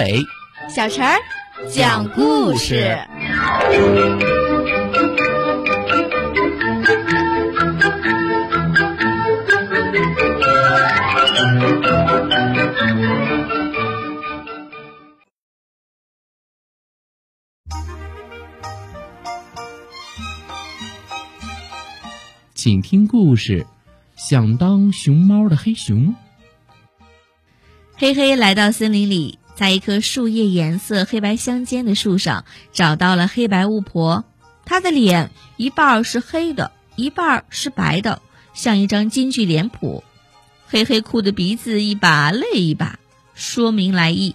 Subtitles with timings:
[0.00, 0.26] 伟、
[0.74, 1.18] 小陈儿
[1.70, 2.98] 讲故事。
[22.54, 23.66] 请听故事：
[24.16, 26.14] 想当熊猫的黑熊。
[27.96, 34.24] 黑黑来到森林里，在一棵树叶颜色黑白相间的树上，找到了黑白巫婆。
[34.64, 38.22] 她的脸一半是黑的，一半是白的，
[38.54, 40.02] 像一张京剧脸谱。
[40.66, 42.98] 黑黑哭的鼻子一把泪一把，
[43.34, 44.34] 说明来意。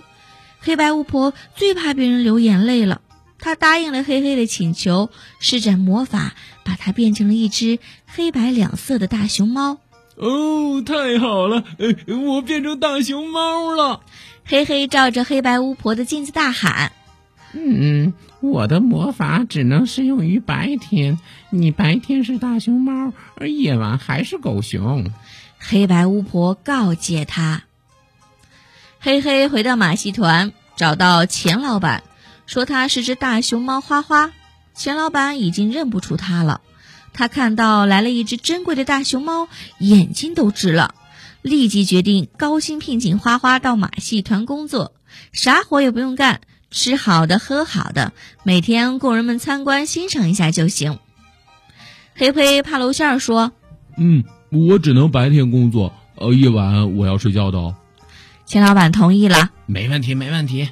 [0.59, 3.01] 黑白巫婆最怕别人流眼泪了。
[3.39, 9.79] 她答应了黑黑的请求，施展魔法，把它变成了一只黑白两色的大熊猫。
[10.15, 11.63] 哦，太好了！
[11.77, 14.01] 呃我变成大熊猫了。
[14.45, 16.91] 黑黑照着黑白巫婆的镜子大喊
[17.53, 21.19] ：“嗯，我的魔法只能适用于白天。
[21.49, 25.11] 你白天是大熊猫，而夜晚还是狗熊。”
[25.59, 27.63] 黑白巫婆告诫他。
[28.99, 32.03] 黑黑回到马戏团，找到钱老板。
[32.45, 34.31] 说他是只大熊猫花花，
[34.75, 36.61] 钱老板已经认不出他了。
[37.17, 39.47] 他看到来了一只珍贵的大熊猫，
[39.79, 40.93] 眼睛都直了，
[41.41, 44.91] 立即决定高薪聘请花花到马戏团工作，
[45.31, 48.11] 啥活也不用干，吃好的喝好的，
[48.43, 50.99] 每天供人们参观欣赏一下就行。
[52.15, 53.53] 黑黑怕露馅儿说
[53.97, 57.75] ：“嗯，我只能白天工作，呃，夜晚我要睡觉的哦。”
[58.45, 60.69] 钱老板同意了，没问题，没问题。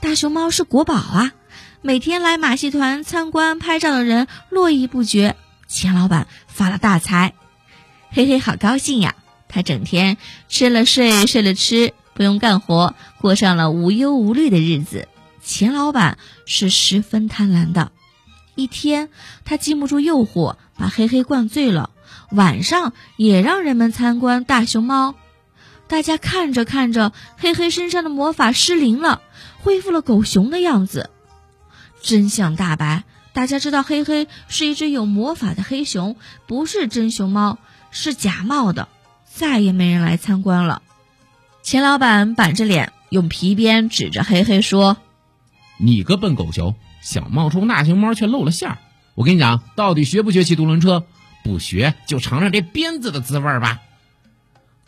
[0.00, 1.32] 大熊猫是国宝啊！
[1.80, 5.34] 每天来马戏团参观拍照的人络绎不绝。
[5.72, 7.32] 钱老板发了大财，
[8.10, 9.14] 嘿嘿，好高兴呀！
[9.48, 10.18] 他整天
[10.48, 15.08] 吃了睡，睡了吃，不用干活，过上了无忧无虑的日子。
[15.42, 17.90] 钱老板是十分贪婪的。
[18.54, 19.08] 一天，
[19.46, 21.88] 他禁不住诱惑，把嘿嘿灌醉了。
[22.30, 25.14] 晚上也让人们参观大熊猫。
[25.88, 29.22] 大家看着看着，嘿嘿身上的魔法失灵了。
[29.62, 31.08] 恢复了狗熊的样子，
[32.02, 36.16] 真相大白，大家知道黑黑是一只有魔法的黑熊，
[36.46, 37.58] 不是真熊猫，
[37.90, 38.88] 是假冒的，
[39.24, 40.82] 再也没人来参观了。
[41.62, 44.96] 钱老板板着脸，用皮鞭指着黑黑说
[45.78, 48.78] ：“你个笨狗熊，想冒充大熊猫却露了馅儿！
[49.14, 51.06] 我跟你讲，到底学不学骑独轮车？
[51.44, 53.80] 不学就尝尝这鞭子的滋味吧。”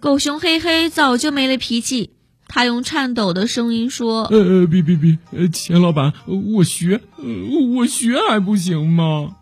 [0.01, 2.14] 狗熊黑黑早就没了脾气。
[2.49, 7.01] 他用颤抖的声音说：“呃呃，别别别，呃，钱老板，我学，
[7.77, 9.37] 我学还不行吗？”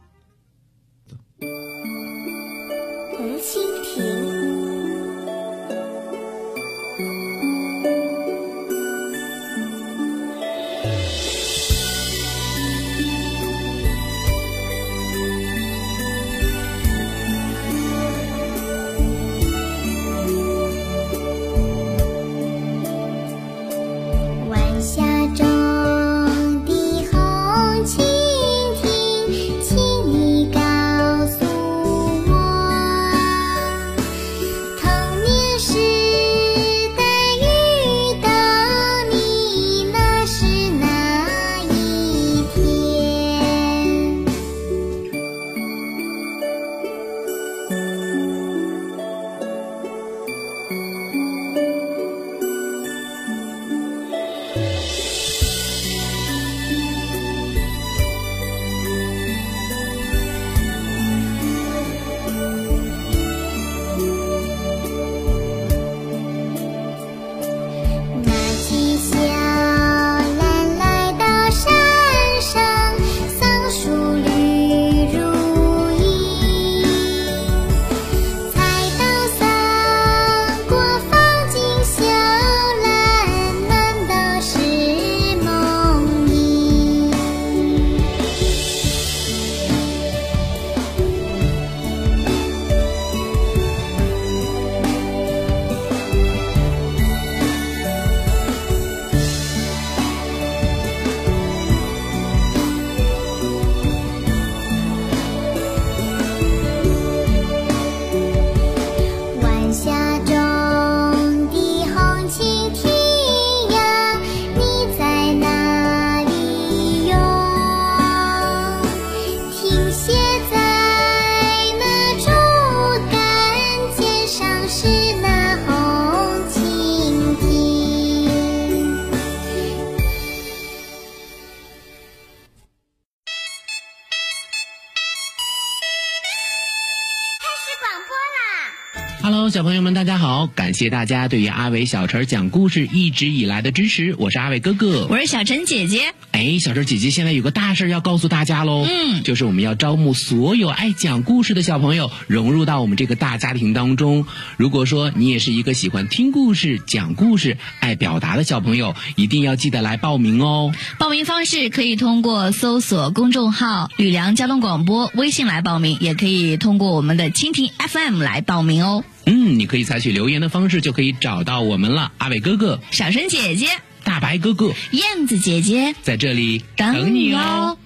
[139.25, 140.49] Hello，小朋友们，大家好！
[140.49, 145.07] 感谢大家对于阿伟小陈讲故事一直以来的支持，我是阿伟哥哥。
[145.09, 146.13] 我是小陈姐姐。
[146.33, 154.27] 哎，小陈姐姐现在有个大事儿要告诉大家喽，嗯就是我们要招募所有爱讲故事的小朋友融入到我们这个大家庭当中。
[154.57, 160.75] 如果说你也是一个喜欢听故事、讲故事、爱表达的小朋友，一定要记得来报名哦。
[160.99, 169.05] 报名方式可以通过搜索公众号“吕梁交通广播”微信来报名，也可以通过我们的蜻蜓 FM 来报名哦。
[169.27, 172.13] 嗯，你可以采取留言的方式就可以找到我们了。
[172.19, 173.67] 阿伟哥哥、小陈姐姐、
[174.05, 177.79] 大白哥哥燕子姐姐在这里等你哦。